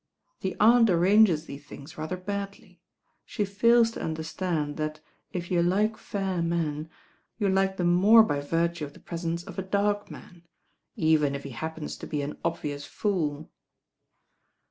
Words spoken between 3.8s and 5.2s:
to understand that